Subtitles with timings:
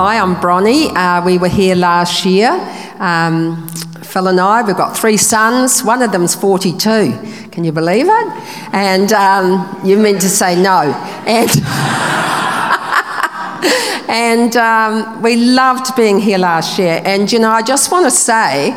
[0.00, 0.94] Hi, I'm Bronnie.
[0.94, 2.50] Uh, we were here last year.
[3.00, 3.66] Um,
[4.04, 5.82] Phil and I, we've got three sons.
[5.82, 6.78] One of them's 42.
[7.50, 8.28] Can you believe it?
[8.72, 10.82] And um, you meant to say no.
[11.26, 11.50] And,
[14.08, 17.02] and um, we loved being here last year.
[17.04, 18.76] And, you know, I just want to say,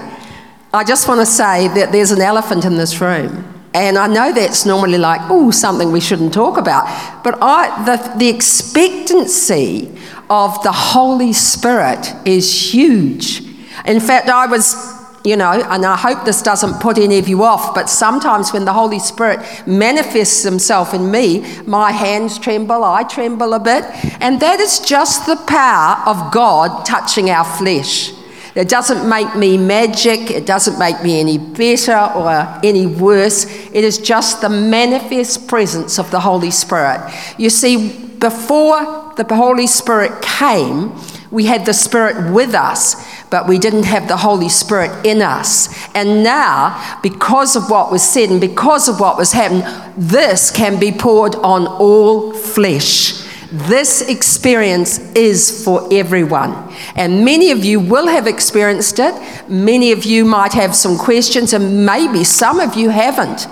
[0.73, 3.60] I just want to say that there's an elephant in this room.
[3.73, 6.83] And I know that's normally like, oh, something we shouldn't talk about.
[7.23, 9.91] But I, the, the expectancy
[10.29, 13.41] of the Holy Spirit is huge.
[13.85, 14.75] In fact, I was,
[15.23, 18.65] you know, and I hope this doesn't put any of you off, but sometimes when
[18.65, 23.85] the Holy Spirit manifests himself in me, my hands tremble, I tremble a bit.
[24.19, 28.11] And that is just the power of God touching our flesh.
[28.53, 33.45] It doesn't make me magic, it doesn't make me any better or uh, any worse.
[33.73, 37.13] It is just the manifest presence of the Holy Spirit.
[37.37, 40.93] You see, before the Holy Spirit came,
[41.31, 42.95] we had the Spirit with us,
[43.29, 45.69] but we didn't have the Holy Spirit in us.
[45.95, 49.63] And now, because of what was said and because of what was happening,
[49.95, 53.20] this can be poured on all flesh.
[53.51, 56.73] This experience is for everyone.
[56.95, 59.13] And many of you will have experienced it.
[59.49, 63.47] Many of you might have some questions, and maybe some of you haven't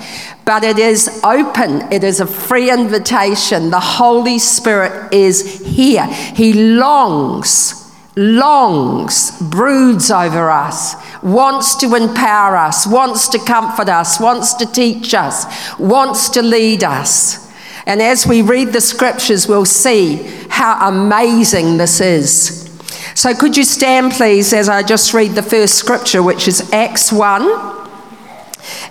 [0.49, 1.81] but it is open.
[1.93, 3.69] It is a free invitation.
[3.69, 6.07] The Holy Spirit is here.
[6.07, 14.55] He longs, longs, broods over us, wants to empower us, wants to comfort us, wants
[14.55, 15.45] to teach us,
[15.77, 17.48] wants to lead us.
[17.89, 22.69] And as we read the scriptures, we'll see how amazing this is.
[23.15, 27.11] So, could you stand, please, as I just read the first scripture, which is Acts
[27.11, 27.79] 1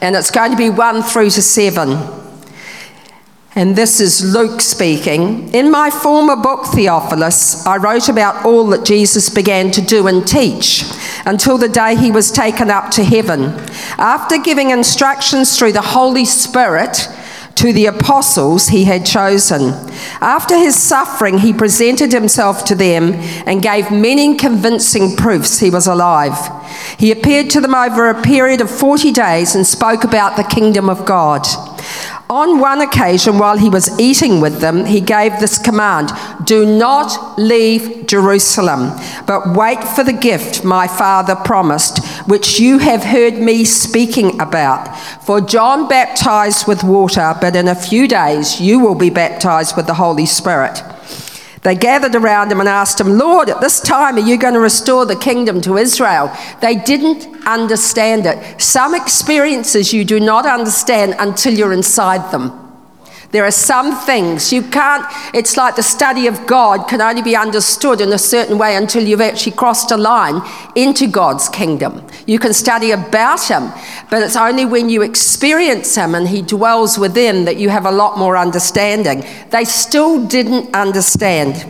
[0.00, 1.98] and it's going to be 1 through to 7.
[3.54, 5.52] And this is Luke speaking.
[5.52, 10.26] In my former book, Theophilus, I wrote about all that Jesus began to do and
[10.26, 10.84] teach
[11.26, 13.54] until the day he was taken up to heaven.
[13.98, 17.08] After giving instructions through the Holy Spirit,
[17.58, 19.72] to the apostles he had chosen.
[20.20, 23.14] After his suffering, he presented himself to them
[23.48, 26.38] and gave many convincing proofs he was alive.
[27.00, 30.88] He appeared to them over a period of 40 days and spoke about the kingdom
[30.88, 31.44] of God.
[32.30, 36.12] On one occasion, while he was eating with them, he gave this command
[36.44, 38.92] Do not leave Jerusalem,
[39.26, 44.94] but wait for the gift my father promised, which you have heard me speaking about.
[45.24, 49.86] For John baptized with water, but in a few days you will be baptized with
[49.86, 50.82] the Holy Spirit.
[51.62, 54.60] They gathered around him and asked him, Lord, at this time are you going to
[54.60, 56.30] restore the kingdom to Israel?
[56.60, 58.60] They didn't understand it.
[58.60, 62.67] Some experiences you do not understand until you're inside them.
[63.30, 67.36] There are some things you can't, it's like the study of God can only be
[67.36, 70.40] understood in a certain way until you've actually crossed a line
[70.74, 72.06] into God's kingdom.
[72.26, 73.70] You can study about Him,
[74.08, 77.92] but it's only when you experience Him and He dwells within that you have a
[77.92, 79.22] lot more understanding.
[79.50, 81.66] They still didn't understand.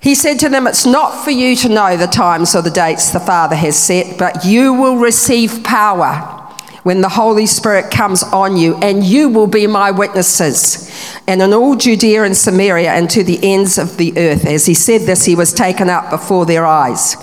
[0.00, 3.10] He said to them, It's not for you to know the times or the dates
[3.10, 6.41] the Father has set, but you will receive power
[6.82, 10.90] when the Holy Spirit comes on you, and you will be my witnesses.
[11.26, 14.44] And in all Judea and Samaria and to the ends of the earth.
[14.46, 17.16] As he said this, he was taken up before their eyes.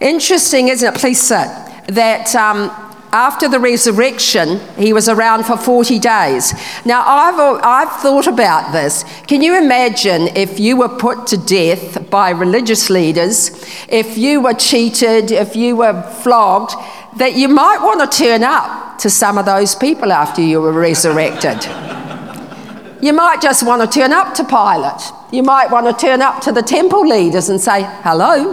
[0.00, 1.00] Interesting, isn't it?
[1.00, 1.48] Please sit.
[1.88, 2.70] That um,
[3.12, 6.54] after the resurrection, he was around for 40 days.
[6.84, 9.04] Now, I've, I've thought about this.
[9.26, 13.50] Can you imagine if you were put to death by religious leaders,
[13.88, 16.74] if you were cheated, if you were flogged,
[17.18, 20.72] that you might want to turn up to some of those people after you were
[20.72, 21.64] resurrected.
[23.00, 25.12] you might just want to turn up to Pilate.
[25.32, 28.52] You might want to turn up to the temple leaders and say, hello.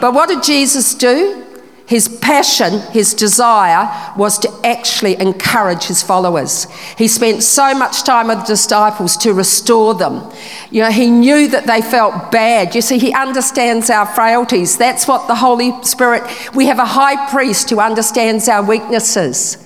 [0.00, 1.45] But what did Jesus do?
[1.86, 6.64] His passion, his desire was to actually encourage his followers.
[6.98, 10.32] He spent so much time with the disciples to restore them.
[10.70, 12.74] You know, he knew that they felt bad.
[12.74, 14.76] You see, he understands our frailties.
[14.76, 16.24] That's what the Holy Spirit,
[16.56, 19.56] we have a high priest who understands our weaknesses.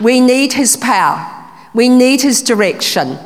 [0.00, 1.34] We need his power,
[1.72, 3.18] we need his direction,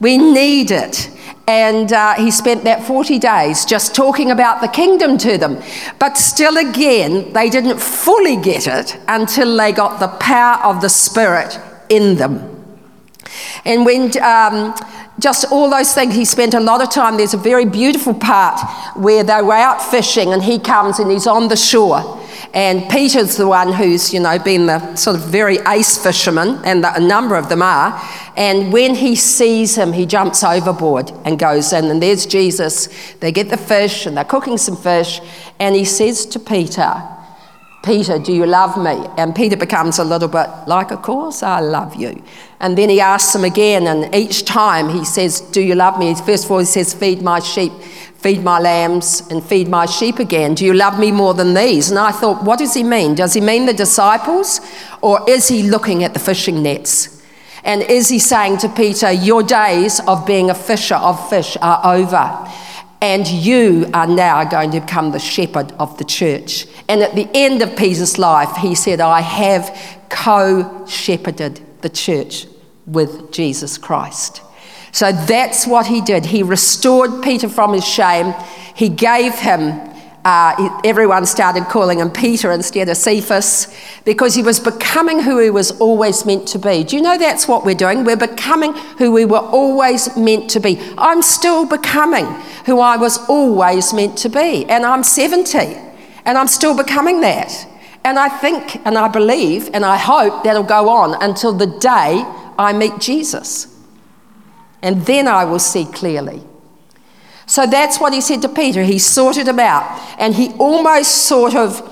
[0.00, 1.10] we need it.
[1.50, 5.60] And uh, he spent that 40 days just talking about the kingdom to them.
[5.98, 10.88] But still, again, they didn't fully get it until they got the power of the
[10.88, 11.58] Spirit
[11.88, 12.36] in them.
[13.64, 14.76] And when um,
[15.18, 17.16] just all those things, he spent a lot of time.
[17.16, 18.60] There's a very beautiful part
[18.94, 22.19] where they were out fishing and he comes and he's on the shore.
[22.52, 26.82] And Peter's the one who's, you know, been the sort of very ace fisherman, and
[26.82, 28.02] the, a number of them are.
[28.36, 31.84] And when he sees him, he jumps overboard and goes in.
[31.86, 32.88] And there's Jesus.
[33.20, 35.20] They get the fish, and they're cooking some fish.
[35.60, 36.92] And he says to Peter,
[37.82, 39.08] Peter, do you love me?
[39.16, 42.22] And Peter becomes a little bit like, Of course, I love you.
[42.58, 46.14] And then he asks him again, and each time he says, Do you love me?
[46.14, 47.72] First of all, he says, Feed my sheep,
[48.22, 50.54] feed my lambs, and feed my sheep again.
[50.54, 51.90] Do you love me more than these?
[51.90, 53.14] And I thought, What does he mean?
[53.14, 54.60] Does he mean the disciples?
[55.00, 57.22] Or is he looking at the fishing nets?
[57.64, 61.80] And is he saying to Peter, Your days of being a fisher of fish are
[61.96, 62.46] over?
[63.02, 66.66] and you are now going to become the shepherd of the church.
[66.88, 69.74] And at the end of Peter's life, he said, I have
[70.10, 72.46] co shepherded the church
[72.86, 74.42] with Jesus Christ.
[74.92, 76.26] So that's what he did.
[76.26, 78.34] He restored Peter from his shame.
[78.74, 79.80] He gave him,
[80.24, 83.72] uh, everyone started calling him Peter instead of Cephas
[84.04, 86.82] because he was becoming who he was always meant to be.
[86.82, 88.04] Do you know that's what we're doing?
[88.04, 90.80] We're becoming who we were always meant to be.
[90.98, 92.26] I'm still becoming
[92.66, 94.66] who I was always meant to be.
[94.66, 95.58] And I'm 70
[96.24, 97.66] and I'm still becoming that.
[98.04, 102.24] And I think and I believe and I hope that'll go on until the day
[102.58, 103.66] I meet Jesus.
[104.82, 106.42] And then I will see clearly.
[107.46, 108.84] So that's what he said to Peter.
[108.84, 109.82] He sorted him out.
[110.18, 111.82] And he almost sort of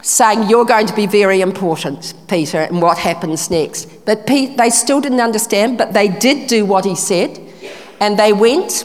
[0.00, 4.04] saying, You're going to be very important, Peter, and what happens next.
[4.04, 7.40] But Pete, they still didn't understand, but they did do what he said.
[8.00, 8.84] And they went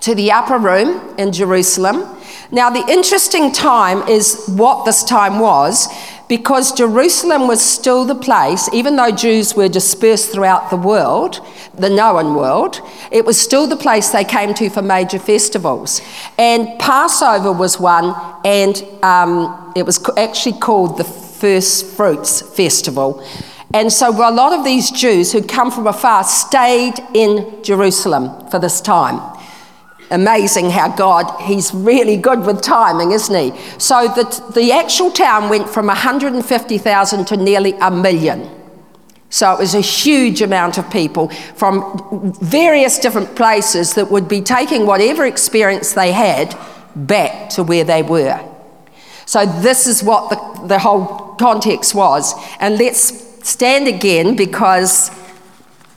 [0.00, 2.04] to the upper room in Jerusalem.
[2.50, 5.88] Now, the interesting time is what this time was,
[6.28, 11.40] because Jerusalem was still the place, even though Jews were dispersed throughout the world,
[11.78, 12.80] the known world,
[13.10, 16.00] it was still the place they came to for major festivals.
[16.38, 23.24] And Passover was one, and um, it was actually called the First Fruits Festival.
[23.72, 28.58] And so a lot of these Jews who'd come from afar stayed in Jerusalem for
[28.58, 29.20] this time
[30.10, 33.58] amazing how God, He's really good with timing, isn't He?
[33.78, 38.48] So the, the actual town went from 150,000 to nearly a million.
[39.34, 44.40] So it was a huge amount of people from various different places that would be
[44.40, 46.56] taking whatever experience they had
[46.94, 48.40] back to where they were.
[49.26, 52.32] So this is what the, the whole context was.
[52.60, 55.10] And let's stand again because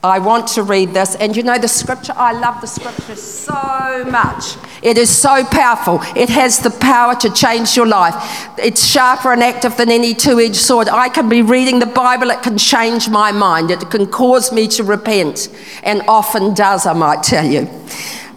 [0.02, 1.16] I want to read this.
[1.16, 4.56] And you know, the scripture, I love the scripture so much.
[4.80, 6.00] It is so powerful.
[6.16, 8.14] It has the power to change your life.
[8.58, 10.88] It's sharper and active than any two edged sword.
[10.88, 14.68] I can be reading the Bible, it can change my mind, it can cause me
[14.68, 15.48] to repent,
[15.82, 17.68] and often does, I might tell you.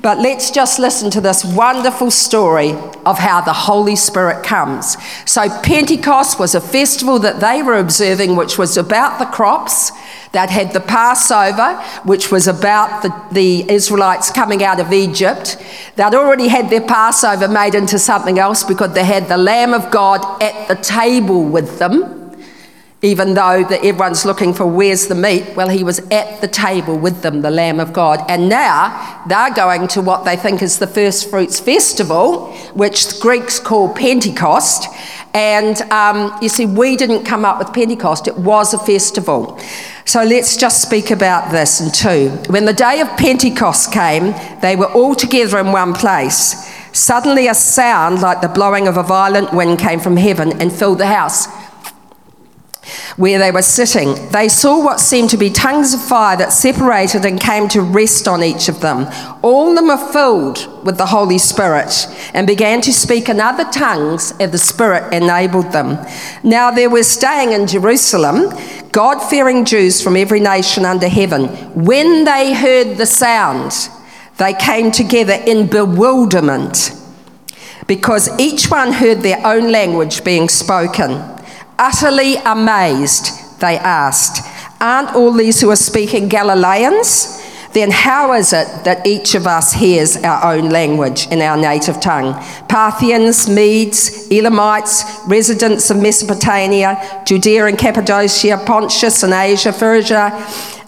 [0.01, 2.71] But let's just listen to this wonderful story
[3.06, 4.98] of how the Holy Spirit comes.
[5.30, 9.92] So, Pentecost was a festival that they were observing, which was about the crops
[10.31, 15.57] that had the Passover, which was about the, the Israelites coming out of Egypt.
[15.98, 19.92] They'd already had their Passover made into something else because they had the Lamb of
[19.92, 22.21] God at the table with them.
[23.03, 26.95] Even though the, everyone's looking for where's the meat, well, he was at the table
[26.95, 28.24] with them, the Lamb of God.
[28.30, 33.19] And now they're going to what they think is the First Fruits Festival, which the
[33.19, 34.88] Greeks call Pentecost.
[35.33, 39.60] And um, you see, we didn't come up with Pentecost, it was a festival.
[40.05, 42.29] So let's just speak about this in two.
[42.51, 46.70] When the day of Pentecost came, they were all together in one place.
[46.91, 50.98] Suddenly, a sound like the blowing of a violent wind came from heaven and filled
[50.98, 51.48] the house
[53.17, 54.29] where they were sitting.
[54.29, 58.27] They saw what seemed to be tongues of fire that separated and came to rest
[58.27, 59.07] on each of them.
[59.41, 63.65] All of them were filled with the Holy Spirit and began to speak in other
[63.71, 65.98] tongues as the Spirit enabled them.
[66.43, 68.50] Now there were staying in Jerusalem
[68.91, 71.48] God fearing Jews from every nation under heaven.
[71.86, 73.71] When they heard the sound,
[74.38, 76.91] they came together in bewilderment
[77.88, 81.12] because each one heard their own language being spoken.
[81.84, 84.46] Utterly amazed, they asked,
[84.80, 87.42] Aren't all these who are speaking Galileans?
[87.74, 92.00] Then how is it that each of us hears our own language in our native
[92.00, 92.34] tongue?
[92.70, 100.30] Parthians, Medes, Elamites, residents of Mesopotamia, Judea and Cappadocia, Pontus and Asia, Phrygia,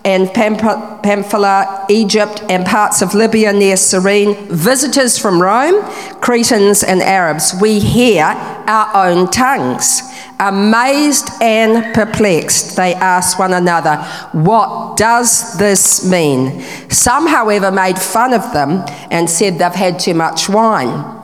[0.06, 5.82] and Pamphylia, Egypt, and parts of Libya near Cyrene, visitors from Rome,
[6.22, 10.13] Cretans and Arabs, we hear our own tongues.
[10.40, 13.98] Amazed and perplexed, they asked one another,
[14.32, 16.62] What does this mean?
[16.90, 21.22] Some, however, made fun of them and said they've had too much wine.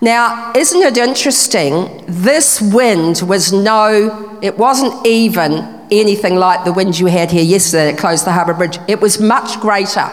[0.00, 2.04] Now, isn't it interesting?
[2.06, 7.90] This wind was no, it wasn't even anything like the wind you had here yesterday
[7.90, 8.78] that closed the harbour bridge.
[8.86, 10.08] It was much greater.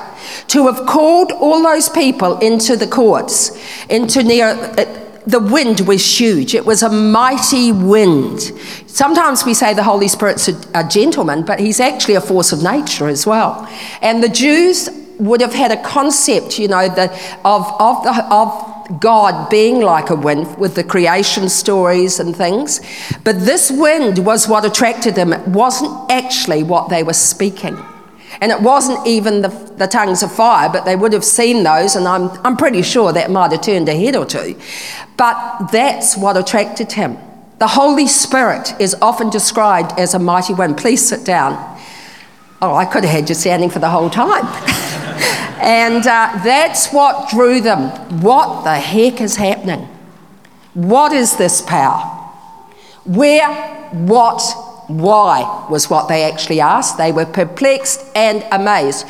[0.48, 3.52] To have called all those people into the courts,
[3.90, 6.54] into near, uh, the wind was huge.
[6.54, 8.42] It was a mighty wind.
[8.86, 12.64] Sometimes we say the Holy Spirit's a, a gentleman, but he's actually a force of
[12.64, 13.68] nature as well.
[14.02, 17.06] And the Jews would have had a concept, you know, the,
[17.44, 22.82] of, of, the, of God being like a wind with the creation stories and things.
[23.24, 25.34] But this wind was what attracted them.
[25.34, 27.78] It wasn't actually what they were speaking.
[28.42, 31.96] And it wasn't even the, the tongues of fire, but they would have seen those,
[31.96, 34.60] and I'm, I'm pretty sure that might have turned a head or two.
[35.18, 37.18] But that's what attracted him.
[37.60, 40.78] The Holy Spirit is often described as a mighty wind.
[40.78, 41.54] Please sit down.
[42.62, 44.46] Oh, I could have had you standing for the whole time.
[45.62, 47.90] and uh, that's what drew them.
[48.22, 49.88] What the heck is happening?
[50.74, 52.02] What is this power?
[53.06, 53.48] Where,
[53.92, 54.42] what,
[54.88, 56.98] why was what they actually asked.
[56.98, 59.06] They were perplexed and amazed.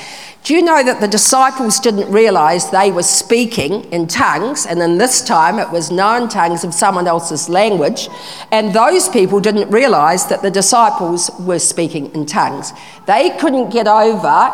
[0.46, 5.00] Do you know that the disciples didn't realize they were speaking in tongues, and in
[5.00, 8.10] this time it was known tongues of someone else's language,
[8.52, 12.74] and those people didn't realize that the disciples were speaking in tongues.
[13.08, 14.52] They couldn't get over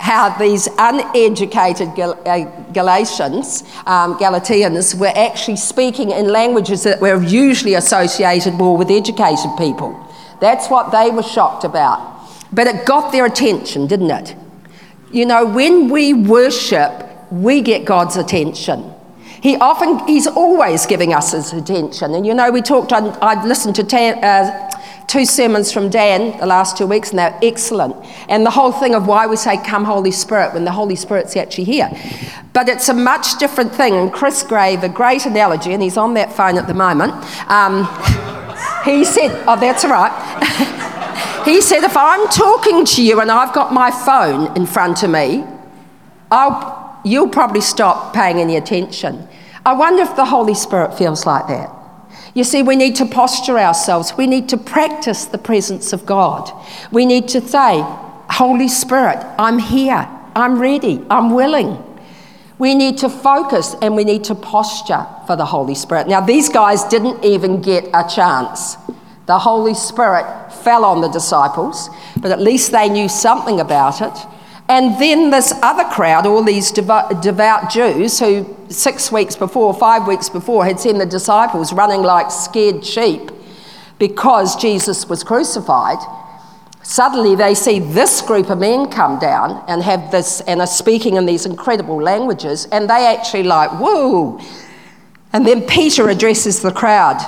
[0.00, 7.22] how these uneducated Gal- uh, Galatians, um, Galatians, were actually speaking in languages that were
[7.22, 10.03] usually associated more with educated people.
[10.44, 12.20] That's what they were shocked about.
[12.52, 14.36] But it got their attention, didn't it?
[15.10, 16.92] You know, when we worship,
[17.30, 18.92] we get God's attention.
[19.40, 22.14] He often, he's always giving us his attention.
[22.14, 24.70] And you know, we talked, I'd listened to uh,
[25.06, 27.96] two sermons from Dan the last two weeks, and they're excellent.
[28.28, 31.36] And the whole thing of why we say, Come, Holy Spirit, when the Holy Spirit's
[31.36, 31.90] actually here.
[32.52, 33.94] But it's a much different thing.
[33.94, 37.12] And Chris gave a great analogy, and he's on that phone at the moment.
[37.50, 37.88] Um,
[38.84, 41.42] he said, Oh, that's all right.
[41.44, 45.10] he said, If I'm talking to you and I've got my phone in front of
[45.10, 45.44] me,
[46.30, 49.26] I'll, you'll probably stop paying any attention.
[49.66, 51.70] I wonder if the Holy Spirit feels like that.
[52.34, 54.16] You see, we need to posture ourselves.
[54.16, 56.50] We need to practice the presence of God.
[56.90, 57.80] We need to say,
[58.28, 60.08] Holy Spirit, I'm here.
[60.34, 61.04] I'm ready.
[61.08, 61.82] I'm willing.
[62.58, 66.06] We need to focus and we need to posture for the Holy Spirit.
[66.06, 68.76] Now, these guys didn't even get a chance.
[69.26, 74.26] The Holy Spirit fell on the disciples, but at least they knew something about it.
[74.68, 80.30] And then this other crowd, all these devout, Jews who six weeks before, five weeks
[80.30, 83.30] before, had seen the disciples running like scared sheep
[83.98, 85.98] because Jesus was crucified,
[86.84, 91.16] Suddenly, they see this group of men come down and have this and are speaking
[91.16, 94.38] in these incredible languages, and they actually like, whoa.
[95.32, 97.20] And then Peter addresses the crowd.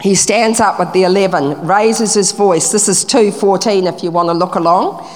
[0.00, 2.72] He stands up with the eleven, raises his voice.
[2.72, 5.06] This is 2:14 if you want to look along.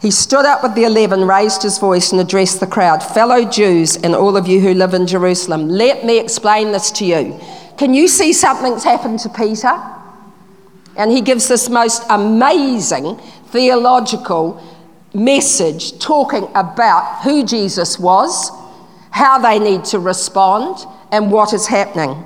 [0.00, 3.02] He stood up with the eleven, raised his voice, and addressed the crowd.
[3.02, 7.04] Fellow Jews and all of you who live in Jerusalem, let me explain this to
[7.04, 7.38] you.
[7.76, 9.99] Can you see something's happened to Peter?
[10.96, 13.16] And he gives this most amazing
[13.46, 14.62] theological
[15.14, 18.50] message talking about who Jesus was,
[19.10, 22.24] how they need to respond, and what is happening.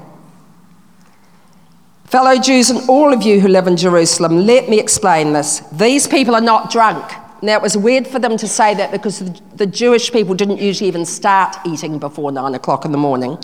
[2.05, 5.61] Fellow Jews and all of you who live in Jerusalem, let me explain this.
[5.73, 7.11] These people are not drunk.
[7.43, 9.19] Now, it was weird for them to say that because
[9.55, 13.37] the Jewish people didn't usually even start eating before nine o'clock in the morning.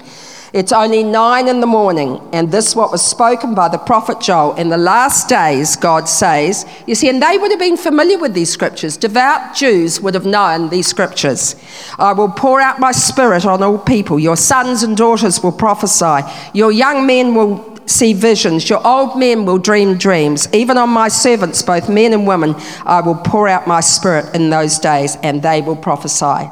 [0.52, 4.54] It's only nine in the morning, and this what was spoken by the prophet Joel.
[4.57, 8.35] In the last days, God says, you see, and they would have been familiar with
[8.35, 8.97] these scriptures.
[8.97, 11.54] Devout Jews would have known these scriptures.
[11.99, 14.19] I will pour out my spirit on all people.
[14.19, 16.28] Your sons and daughters will prophesy.
[16.52, 18.69] Your young men will see visions.
[18.69, 20.49] Your old men will dream dreams.
[20.52, 24.50] Even on my servants, both men and women, I will pour out my spirit in
[24.50, 26.50] those days, and they will prophesy.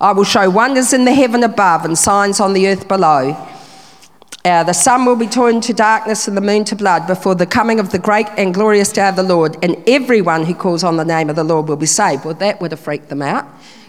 [0.00, 3.34] I will show wonders in the heaven above and signs on the earth below.
[4.44, 7.46] Uh, the sun will be turned to darkness and the moon to blood before the
[7.46, 10.96] coming of the great and glorious day of the Lord, and everyone who calls on
[10.96, 12.24] the name of the Lord will be saved.
[12.24, 13.44] Well, that would have freaked them out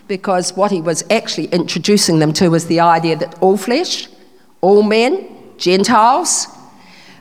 [0.08, 4.08] because what he was actually introducing them to was the idea that all flesh,
[4.62, 6.48] all men, Gentiles,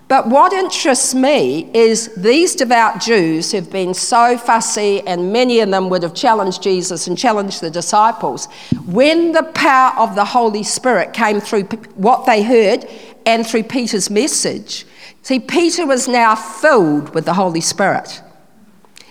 [0.09, 5.71] but what interests me is these devout Jews who've been so fussy, and many of
[5.71, 8.47] them would have challenged Jesus and challenged the disciples.
[8.87, 11.65] When the power of the Holy Spirit came through
[11.97, 12.87] what they heard
[13.27, 14.87] and through Peter's message,
[15.23, 18.23] see, Peter was now filled with the Holy Spirit.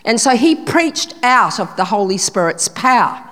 [0.06, 3.25] And so he preached out of the Holy Spirit's power.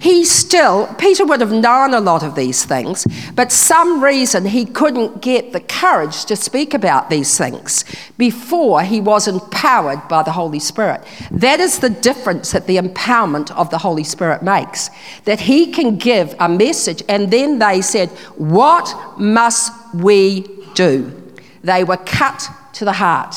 [0.00, 4.64] He still, Peter would have known a lot of these things, but some reason he
[4.64, 7.84] couldn't get the courage to speak about these things
[8.16, 11.02] before he was empowered by the Holy Spirit.
[11.30, 14.90] That is the difference that the empowerment of the Holy Spirit makes.
[15.24, 21.16] That he can give a message, and then they said, What must we do?
[21.62, 23.36] They were cut to the heart.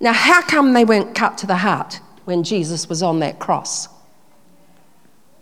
[0.00, 3.88] Now, how come they weren't cut to the heart when Jesus was on that cross?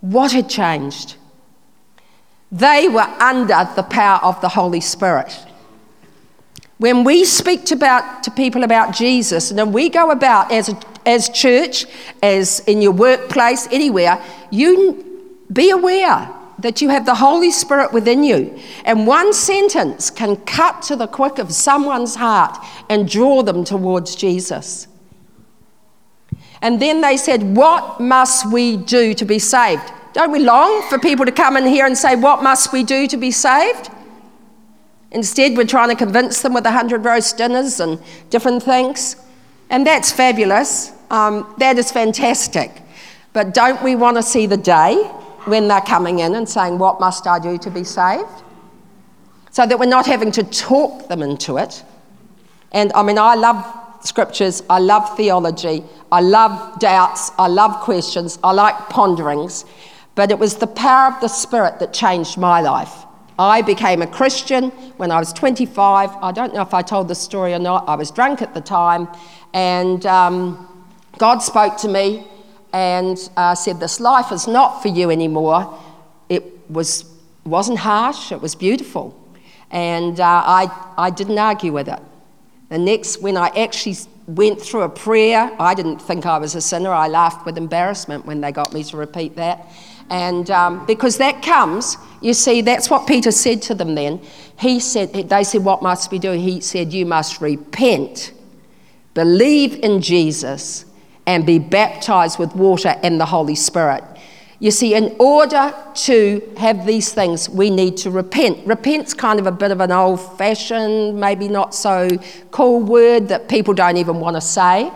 [0.03, 1.15] What had changed?
[2.51, 5.33] They were under the power of the Holy Spirit.
[6.77, 10.67] When we speak to, about, to people about Jesus, and then we go about as,
[10.67, 11.85] a, as church,
[12.21, 16.29] as in your workplace, anywhere, you be aware
[16.59, 18.59] that you have the Holy Spirit within you.
[18.83, 22.57] And one sentence can cut to the quick of someone's heart
[22.89, 24.89] and draw them towards Jesus.
[26.63, 29.83] And then they said, What must we do to be saved?
[30.13, 33.05] Don't we long for people to come in here and say, What must we do
[33.07, 33.89] to be saved?
[35.11, 39.17] Instead, we're trying to convince them with a hundred roast dinners and different things.
[39.69, 40.93] And that's fabulous.
[41.11, 42.81] Um, that is fantastic.
[43.33, 44.95] But don't we want to see the day
[45.45, 48.41] when they're coming in and saying, What must I do to be saved?
[49.51, 51.83] So that we're not having to talk them into it.
[52.71, 58.37] And I mean, I love scriptures, I love theology, I love doubts, I love questions,
[58.43, 59.65] I like ponderings,
[60.13, 63.05] but it was the power of the Spirit that changed my life.
[63.39, 66.11] I became a Christian when I was 25.
[66.11, 67.89] I don't know if I told the story or not.
[67.89, 69.07] I was drunk at the time,
[69.55, 70.85] and um,
[71.17, 72.27] God spoke to me
[72.73, 75.79] and uh, said, This life is not for you anymore.
[76.29, 77.05] It was,
[77.43, 79.19] wasn't harsh, it was beautiful.
[79.71, 81.99] And uh, I, I didn't argue with it.
[82.69, 83.95] The next, when I actually
[84.27, 85.51] went through a prayer.
[85.59, 86.91] I didn't think I was a sinner.
[86.91, 89.67] I laughed with embarrassment when they got me to repeat that.
[90.09, 94.21] And um, because that comes, you see, that's what Peter said to them then.
[94.59, 96.31] He said, they said, What must we do?
[96.31, 98.33] He said, You must repent,
[99.13, 100.85] believe in Jesus,
[101.25, 104.03] and be baptized with water and the Holy Spirit.
[104.63, 108.65] You see, in order to have these things, we need to repent.
[108.65, 112.07] Repent's kind of a bit of an old fashioned, maybe not so
[112.51, 114.89] cool word that people don't even want to say.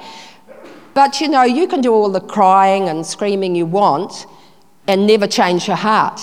[0.94, 4.26] But you know, you can do all the crying and screaming you want
[4.88, 6.22] and never change your heart.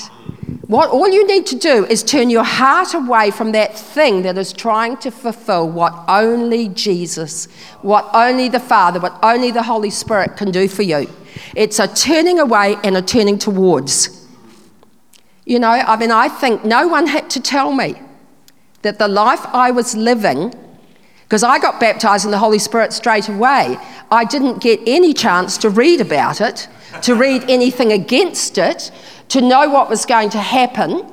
[0.66, 4.38] What all you need to do is turn your heart away from that thing that
[4.38, 7.46] is trying to fulfill what only Jesus,
[7.83, 11.11] what only the Father, what only the Holy Spirit can do for you.
[11.55, 14.27] It's a turning away and a turning towards.
[15.44, 17.96] You know, I mean, I think no one had to tell me
[18.83, 20.55] that the life I was living,
[21.24, 23.77] because I got baptized in the Holy Spirit straight away,
[24.11, 26.68] I didn't get any chance to read about it,
[27.03, 28.90] to read anything against it,
[29.29, 31.11] to know what was going to happen.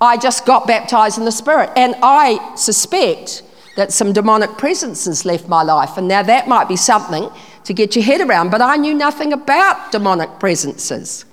[0.00, 1.70] I just got baptized in the Spirit.
[1.76, 3.42] And I suspect
[3.76, 5.96] that some demonic presences left my life.
[5.96, 7.30] And now that might be something
[7.64, 11.24] to get your head around, but I knew nothing about demonic presences.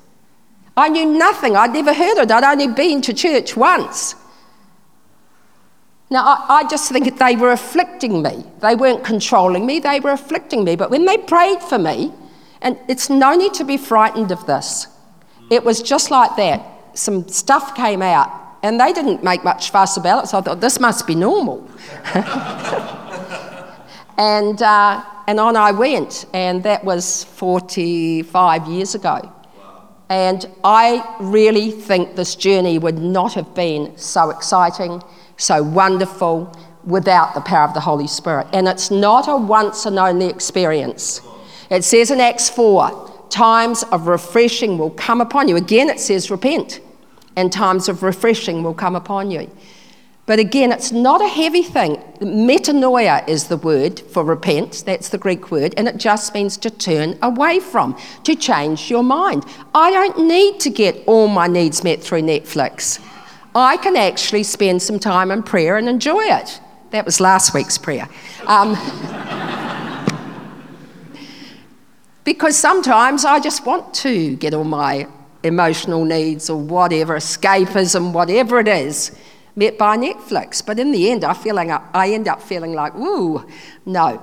[0.76, 1.56] I knew nothing.
[1.56, 2.32] I'd never heard of it.
[2.32, 4.16] I'd only been to church once.
[6.10, 8.46] Now, I, I, just think they were afflicting me.
[8.62, 10.76] They weren't controlling me, they were afflicting me.
[10.76, 12.14] But when they prayed for me,
[12.62, 14.88] and it's no need to be frightened of this,
[15.50, 16.66] it was just like that.
[16.94, 18.30] Some stuff came out,
[18.64, 21.68] and they didn't make much fuss about it, so I thought, this must be normal.
[24.18, 29.34] and uh, and on I went, and that was 45 years ago.
[30.10, 35.04] And I really think this journey would not have been so exciting,
[35.36, 36.56] so wonderful,
[36.86, 38.48] without the power of the Holy Spirit.
[38.54, 41.20] And it's not a once and only experience.
[41.70, 45.56] It says in Acts 4 times of refreshing will come upon you.
[45.56, 46.80] Again, it says repent,
[47.36, 49.50] and times of refreshing will come upon you.
[50.28, 51.96] But again, it's not a heavy thing.
[52.20, 56.70] Metanoia is the word for repent, that's the Greek word, and it just means to
[56.70, 59.46] turn away from, to change your mind.
[59.74, 63.00] I don't need to get all my needs met through Netflix.
[63.56, 66.60] I can actually spend some time in prayer and enjoy it.
[66.92, 68.10] That was last week's prayer.
[68.48, 68.76] Um,
[72.28, 75.08] because sometimes I just want to get all my
[75.44, 79.18] emotional needs or whatever, escapism, whatever it is
[79.56, 80.64] met by Netflix.
[80.64, 83.48] But in the end, I, feeling, I end up feeling like, ooh,
[83.86, 84.22] no,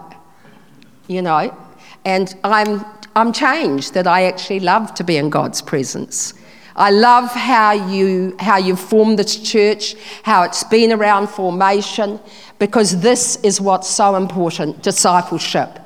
[1.09, 1.57] you know.
[2.05, 2.85] And I'm,
[3.17, 6.35] I'm changed that I actually love to be in God's presence.
[6.77, 12.21] I love how you how you've formed this church, how it's been around formation,
[12.59, 15.79] because this is what's so important: discipleship.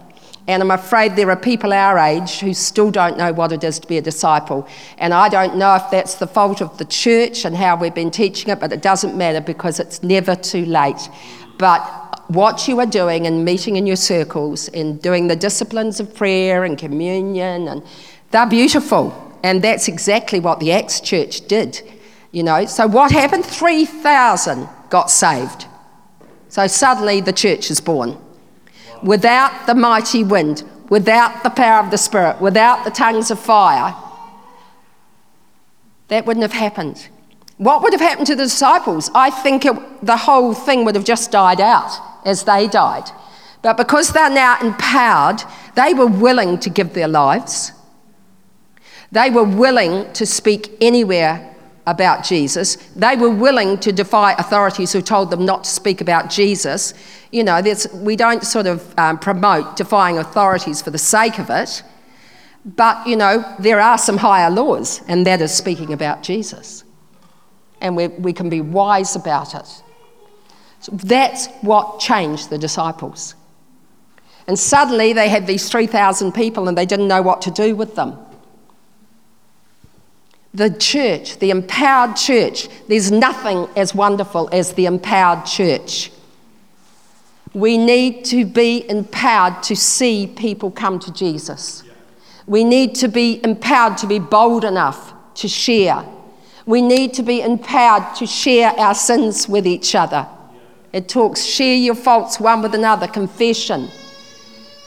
[0.49, 3.79] And I'm afraid there are people our age who still don't know what it is
[3.81, 4.67] to be a disciple.
[4.97, 8.11] And I don't know if that's the fault of the church and how we've been
[8.11, 11.11] teaching it, but it doesn't matter because it's never too late.
[11.59, 16.15] But what you are doing and meeting in your circles and doing the disciplines of
[16.15, 17.83] prayer and communion, and
[18.31, 19.13] they're beautiful.
[19.43, 21.83] And that's exactly what the Acts church did.
[22.33, 23.45] You know, so what happened?
[23.45, 25.67] 3,000 got saved.
[26.49, 28.17] So suddenly the church is born
[29.03, 33.95] without the mighty wind, without the power of the Spirit, without the tongues of fire,
[36.09, 37.09] that wouldn't have happened.
[37.59, 39.11] What would have happened to the disciples?
[39.15, 41.91] I think it, the whole thing would have just died out
[42.25, 43.11] as they died.
[43.63, 45.43] But because they're now empowered,
[45.75, 47.73] they were willing to give their lives.
[49.11, 51.57] They were willing to speak anywhere
[51.90, 52.77] about Jesus.
[52.94, 56.94] They were willing to defy authorities who told them not to speak about Jesus.
[57.33, 57.62] You know,
[57.94, 61.83] we don't sort of um, promote defying authorities for the sake of it.
[62.64, 66.85] But, you know, there are some higher laws, and that is speaking about Jesus.
[67.81, 69.83] And we, we can be wise about it.
[70.81, 73.35] So that's what changed the disciples.
[74.46, 77.94] And suddenly they had these 3,000 people and they didn't know what to do with
[77.94, 78.18] them
[80.55, 82.69] the church, the empowered church.
[82.89, 86.11] There's nothing as wonderful as the empowered church.
[87.55, 91.83] We need to be empowered to see people come to Jesus.
[92.47, 96.05] We need to be empowered to be bold enough to share.
[96.67, 100.27] We need to be empowered to share our sins with each other.
[100.93, 103.89] It talks share your faults one with another, confession.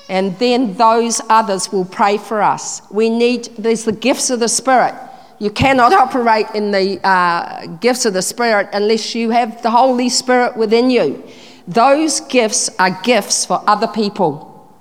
[0.09, 2.81] And then those others will pray for us.
[2.91, 4.95] We need, there's the gifts of the Spirit.
[5.41, 10.07] You cannot operate in the uh, gifts of the Spirit unless you have the Holy
[10.07, 11.23] Spirit within you.
[11.67, 14.71] Those gifts are gifts for other people.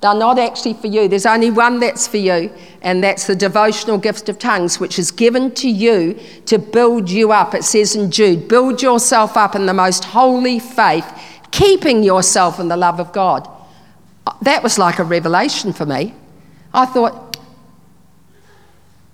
[0.00, 1.08] They're not actually for you.
[1.08, 5.10] There's only one that's for you, and that's the devotional gift of tongues, which is
[5.10, 7.52] given to you to build you up.
[7.52, 11.04] It says in Jude, build yourself up in the most holy faith,
[11.50, 13.48] keeping yourself in the love of God.
[14.42, 16.14] That was like a revelation for me.
[16.72, 17.25] I thought,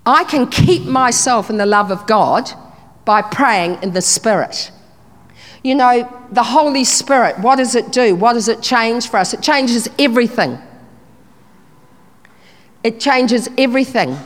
[0.04, 2.50] I can keep myself in the love of God
[3.04, 4.70] by praying in the Spirit.
[5.62, 8.16] You know, the Holy Spirit, what does it do?
[8.16, 9.32] What does it change for us?
[9.32, 10.58] It changes everything.
[12.82, 14.18] It changes everything.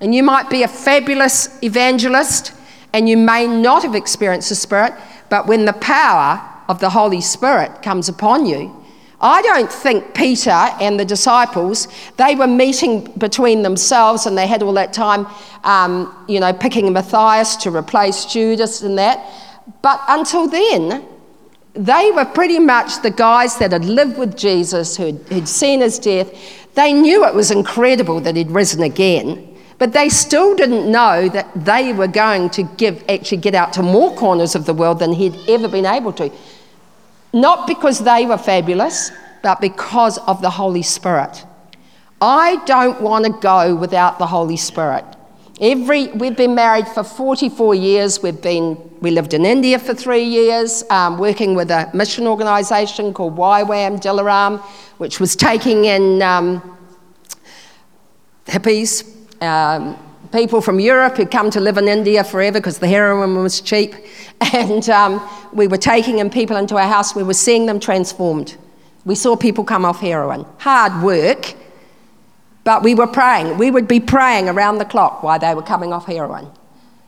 [0.00, 2.52] And you might be a fabulous evangelist
[2.92, 4.92] and you may not have experienced the Spirit,
[5.28, 8.79] but when the power of the Holy Spirit comes upon you,
[9.20, 14.62] I don't think Peter and the disciples, they were meeting between themselves and they had
[14.62, 15.26] all that time,
[15.64, 19.24] um, you know, picking Matthias to replace Judas and that.
[19.82, 21.04] But until then,
[21.74, 25.98] they were pretty much the guys that had lived with Jesus, who'd, who'd seen his
[25.98, 26.32] death.
[26.74, 29.46] They knew it was incredible that he'd risen again.
[29.78, 33.82] But they still didn't know that they were going to give, actually get out to
[33.82, 36.30] more corners of the world than he'd ever been able to.
[37.32, 39.12] Not because they were fabulous,
[39.42, 41.44] but because of the Holy Spirit.
[42.20, 45.04] I don't want to go without the Holy Spirit.
[45.60, 48.22] Every, we've been married for 44 years.
[48.22, 53.12] We've been, we lived in India for three years, um, working with a mission organisation
[53.12, 54.60] called YWAM Dilaram,
[54.98, 56.78] which was taking in um,
[58.46, 59.04] hippies,
[59.42, 59.98] um,
[60.32, 63.94] people from Europe who'd come to live in India forever because the heroin was cheap.
[64.54, 65.20] And um,
[65.52, 68.56] we were taking in people into our house, we were seeing them transformed.
[69.04, 70.44] We saw people come off heroin.
[70.58, 71.54] Hard work,
[72.64, 73.58] but we were praying.
[73.58, 76.48] We would be praying around the clock while they were coming off heroin.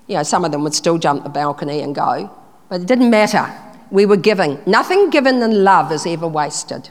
[0.06, 2.30] You know, some of them would still jump the balcony and go,
[2.68, 3.52] but it didn't matter.
[3.90, 4.58] We were giving.
[4.66, 6.90] Nothing given in love is ever wasted.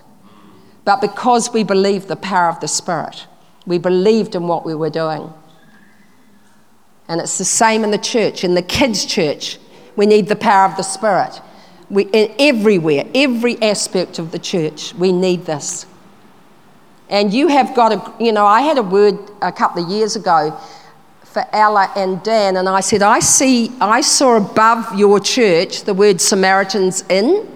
[0.86, 3.28] But because we believed the power of the Spirit,
[3.66, 5.32] we believed in what we were doing.
[7.08, 9.58] And it's the same in the church, in the kids' church.
[9.96, 11.42] We need the power of the Spirit.
[11.90, 15.86] We, everywhere, every aspect of the church, we need this.
[17.10, 20.16] And you have got a, you know, I had a word a couple of years
[20.16, 20.58] ago
[21.26, 25.94] for Ella and Dan, and I said, I see, I saw above your church the
[25.94, 27.48] word Samaritan's Inn.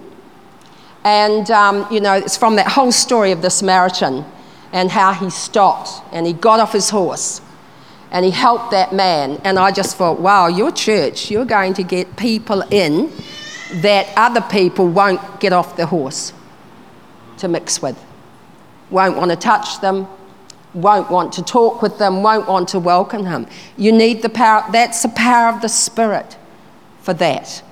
[1.04, 4.24] And, um, you know, it's from that whole story of the Samaritan
[4.72, 7.40] and how he stopped and he got off his horse
[8.10, 9.40] and he helped that man.
[9.44, 13.12] And I just thought, wow, your church, you're going to get people in
[13.82, 16.32] that other people won't get off the horse
[17.38, 18.02] to mix with,
[18.90, 20.06] won't want to touch them,
[20.72, 23.46] won't want to talk with them, won't want to welcome them.
[23.76, 26.36] You need the power, that's the power of the Spirit
[27.00, 27.62] for that.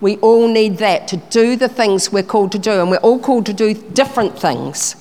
[0.00, 3.18] We all need that to do the things we're called to do, and we're all
[3.18, 4.96] called to do different things.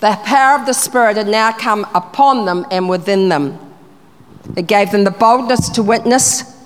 [0.00, 3.58] The power of the Spirit had now come upon them and within them.
[4.56, 6.56] It gave them the boldness to witness.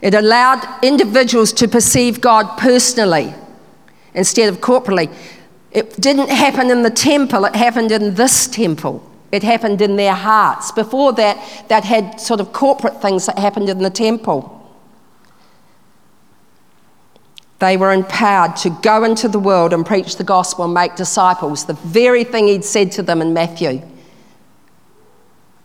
[0.00, 3.34] It allowed individuals to perceive God personally
[4.14, 5.12] instead of corporately.
[5.72, 9.08] It didn't happen in the temple, it happened in this temple.
[9.32, 10.72] It happened in their hearts.
[10.72, 14.61] Before that, that had sort of corporate things that happened in the temple.
[17.62, 21.64] They were empowered to go into the world and preach the gospel and make disciples,
[21.64, 23.88] the very thing he'd said to them in Matthew.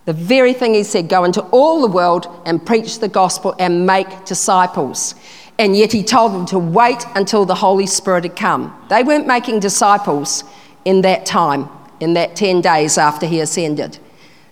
[0.05, 3.87] The very thing he said go into all the world and preach the gospel and
[3.87, 5.15] make disciples.
[5.57, 8.79] And yet he told them to wait until the Holy Spirit had come.
[8.91, 10.43] They weren't making disciples
[10.85, 11.67] in that time,
[11.99, 13.97] in that 10 days after he ascended.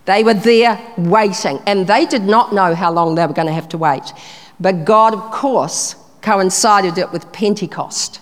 [0.06, 3.54] They were there waiting, and they did not know how long they were going to
[3.54, 4.14] have to wait.
[4.60, 8.20] But God, of course, coincided it with Pentecost,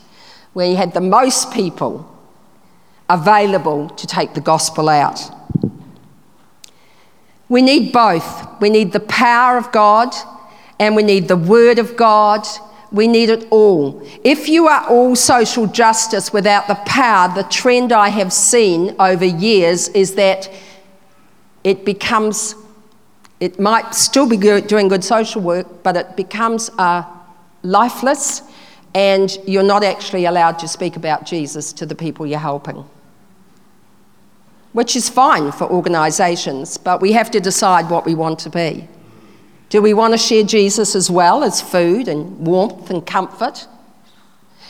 [0.51, 2.09] where you had the most people
[3.09, 5.21] available to take the gospel out.
[7.47, 8.61] We need both.
[8.61, 10.13] We need the power of God
[10.79, 12.45] and we need the word of God.
[12.91, 14.05] We need it all.
[14.23, 19.25] If you are all social justice without the power, the trend I have seen over
[19.25, 20.51] years is that
[21.63, 22.55] it becomes,
[23.39, 27.05] it might still be doing good social work, but it becomes a
[27.63, 28.41] lifeless,
[28.93, 32.86] and you're not actually allowed to speak about Jesus to the people you're helping.
[34.73, 38.88] Which is fine for organisations, but we have to decide what we want to be.
[39.69, 43.67] Do we want to share Jesus as well as food and warmth and comfort?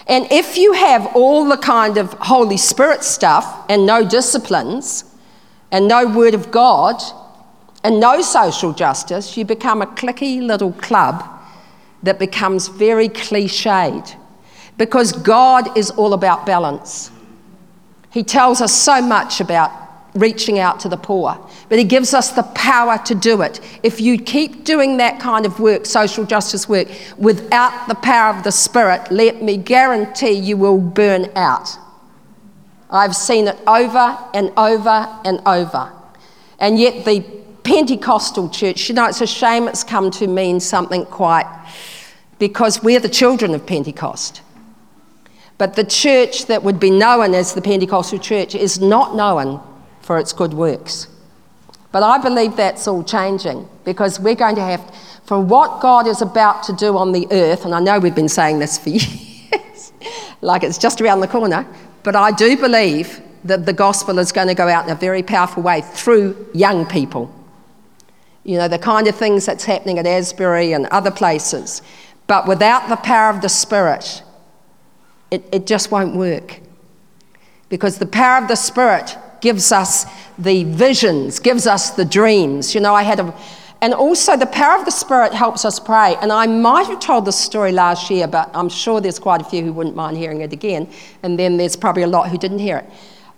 [0.08, 5.06] And if you have all the kind of Holy Spirit stuff and no disciplines
[5.72, 7.02] and no Word of God
[7.84, 11.30] and no social justice, you become a cliquey little club
[12.04, 14.16] that becomes very cliched
[14.78, 17.12] because God is all about balance.
[18.12, 19.72] He tells us so much about
[20.14, 21.40] reaching out to the poor,
[21.70, 23.60] but He gives us the power to do it.
[23.82, 26.88] If you keep doing that kind of work, social justice work,
[27.18, 31.78] without the power of the Spirit, let me guarantee you will burn out.
[32.92, 35.92] I've seen it over and over and over.
[36.60, 41.06] And yet, the Pentecostal church, you know, it's a shame it's come to mean something
[41.06, 41.48] quite
[42.40, 44.42] because we're the children of Pentecost.
[45.58, 49.62] But the church that would be known as the Pentecostal church is not known
[50.02, 51.08] for its good works.
[51.94, 54.94] But I believe that's all changing because we're going to have,
[55.26, 58.28] for what God is about to do on the earth, and I know we've been
[58.28, 59.94] saying this for years,
[60.42, 61.66] like it's just around the corner,
[62.02, 65.22] but I do believe that the gospel is going to go out in a very
[65.22, 67.34] powerful way through young people.
[68.44, 71.82] You know, the kind of things that's happening at Asbury and other places.
[72.28, 74.24] But without the power of the Spirit,
[75.32, 76.60] it, it just won't work.
[77.70, 80.06] Because the power of the Spirit gives us
[80.38, 82.76] the visions, gives us the dreams.
[82.76, 83.34] You know, I had a,
[83.82, 86.16] and also the power of the Spirit helps us pray.
[86.22, 89.44] And I might have told this story last year, but I'm sure there's quite a
[89.44, 90.88] few who wouldn't mind hearing it again.
[91.24, 92.90] And then there's probably a lot who didn't hear it.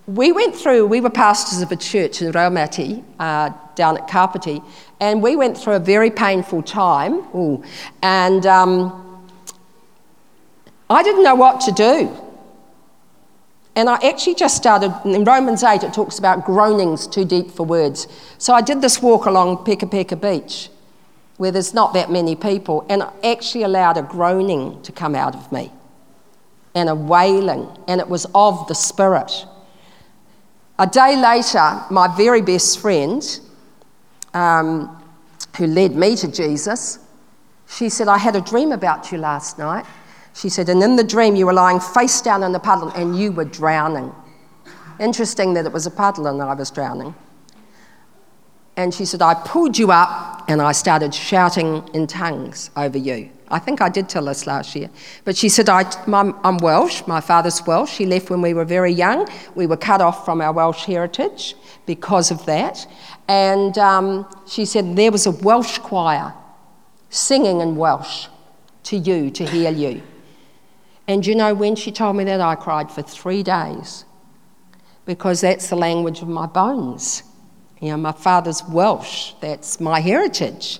[0.06, 4.62] We went through, we were pastors of a church in Raumati, uh, down at Kapiti,
[4.99, 7.25] and we went through a very painful time.
[7.36, 7.63] Ooh,
[8.01, 9.01] and um,
[10.89, 12.15] I didn't know what to do.
[13.75, 17.65] And I actually just started, in Romans 8, it talks about groanings too deep for
[17.65, 18.08] words.
[18.38, 20.69] So I did this walk along Peka Peka Beach,
[21.38, 25.36] where there's not that many people, and I actually allowed a groaning to come out
[25.36, 25.73] of me,
[26.73, 29.45] and a wailing, and it was of the Spirit.
[30.79, 33.21] A day later, my very best friend,
[34.36, 35.04] um,
[35.58, 37.00] who led me to Jesus,
[37.67, 39.86] she said, I had a dream about you last night.
[40.36, 43.17] She said, and in the dream, you were lying face down in the puddle and
[43.17, 44.13] you were drowning.
[45.00, 47.15] Interesting that it was a puddle and I was drowning.
[48.78, 53.30] And she said, I pulled you up and I started shouting in tongues over you.
[53.48, 54.89] I think I did tell this last year.
[55.24, 57.98] But she said, I, am Welsh, my father's Welsh.
[57.98, 59.30] He left when we were very young.
[59.54, 62.86] We were cut off from our Welsh heritage because of that.
[63.28, 66.34] And um, she said, there was a Welsh choir
[67.10, 68.28] singing in Welsh
[68.84, 70.04] to you, to heal you.
[71.08, 74.06] And you know, when she told me that, I cried for three days
[75.06, 77.24] because that's the language of my bones.
[77.80, 80.80] You know, my father's Welsh, that's my heritage.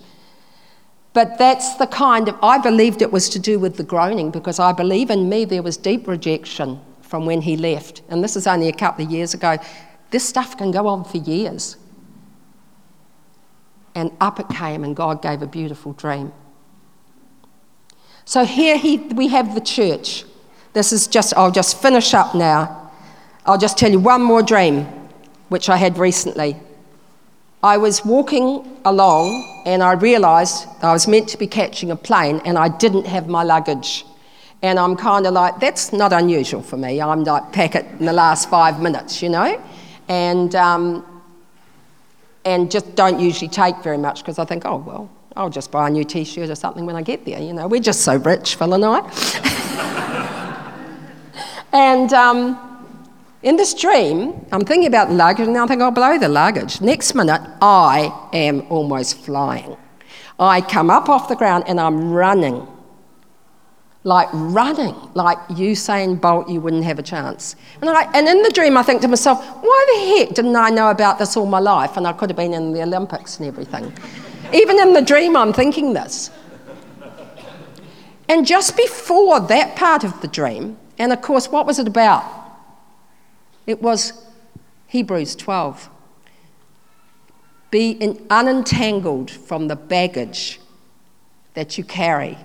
[1.14, 4.60] But that's the kind of, I believed it was to do with the groaning because
[4.60, 8.02] I believe in me there was deep rejection from when he left.
[8.10, 9.58] And this is only a couple of years ago.
[10.12, 11.78] This stuff can go on for years.
[13.96, 16.32] And up it came, and God gave a beautiful dream.
[18.26, 20.26] So here he, we have the church.
[20.74, 22.92] This is just, I'll just finish up now.
[23.46, 24.88] I'll just tell you one more dream.
[25.50, 26.58] which I had recently.
[27.64, 32.42] I was walking along and I realised I was meant to be catching a plane
[32.46, 34.06] and I didn't have my luggage.
[34.62, 37.02] And I'm kind of like, that's not unusual for me.
[37.02, 39.62] I'm like, pack it in the last five minutes, you know?
[40.08, 41.15] And, um,
[42.46, 45.88] and just don't usually take very much because I think, oh, well, I'll just buy
[45.88, 47.68] a new t shirt or something when I get there, you know?
[47.68, 49.00] We're just so rich, Phil and I.
[51.74, 52.72] and, um,
[53.44, 56.82] in this dream, I'm thinking about luggage, and I think I'll blow the luggage.
[56.82, 59.78] Next minute, I am almost flying.
[60.40, 62.68] I come up off the ground and I'm running.
[64.06, 67.56] Like running, like Usain Bolt, you wouldn't have a chance.
[67.82, 70.70] And, I, and in the dream, I think to myself, why the heck didn't I
[70.70, 71.98] know about this all my life?
[71.98, 73.92] And I could have been in the Olympics and everything.
[74.54, 76.30] Even in the dream, I'm thinking this.
[78.30, 82.24] And just before that part of the dream, and of course, what was it about?
[83.66, 84.14] It was
[84.88, 85.90] Hebrews 12.
[87.72, 87.96] Be
[88.30, 90.60] unentangled from the baggage
[91.56, 92.38] that you carry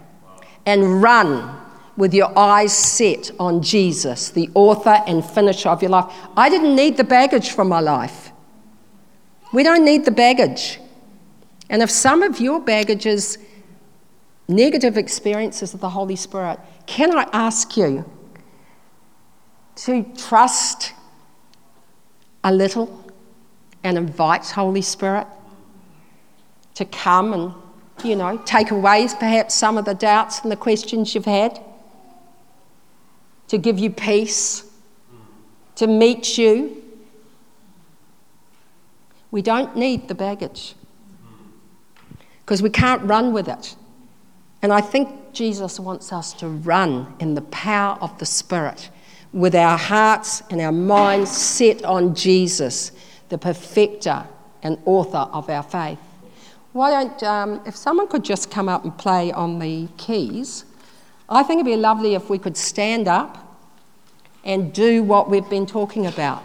[0.66, 1.56] and run
[1.96, 6.12] with your eyes set on Jesus, the author and finisher of your life.
[6.36, 8.30] I didn't need the baggage from my life.
[9.52, 10.80] We don't need the baggage.
[11.68, 13.38] And if some of your baggage is
[14.48, 18.04] negative experiences of the Holy Spirit, can I ask you
[19.76, 20.92] to trust
[22.42, 23.12] a little
[23.84, 25.26] and invite Holy Spirit
[26.74, 27.54] to come and,
[28.04, 31.60] you know, take away perhaps some of the doubts and the questions you've had,
[33.48, 34.64] to give you peace,
[35.76, 36.82] to meet you.
[39.30, 40.74] We don't need the baggage
[42.40, 43.76] because we can't run with it.
[44.62, 48.90] And I think Jesus wants us to run in the power of the Spirit
[49.32, 52.92] with our hearts and our minds set on Jesus,
[53.28, 54.26] the perfecter
[54.62, 55.98] and author of our faith.
[56.72, 60.64] Why don't, um, if someone could just come up and play on the keys,
[61.28, 63.58] I think it'd be lovely if we could stand up
[64.44, 66.44] and do what we've been talking about.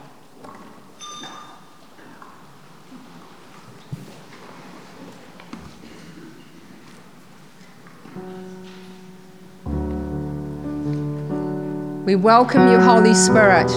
[12.06, 13.70] We welcome you, Holy Spirit.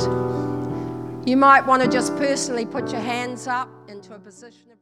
[1.27, 4.78] You might want to just personally put your hands up into a position of